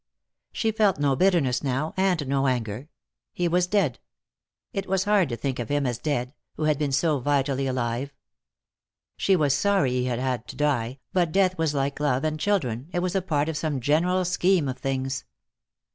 [0.51, 2.89] She felt no bitterness now, and no anger.
[3.33, 3.99] He was dead.
[4.73, 8.11] It was hard to think of him as dead, who had been so vitally alive.
[9.15, 12.89] She was sorry he had had to die, but death was like love and children,
[12.91, 15.23] it was a part of some general scheme of things.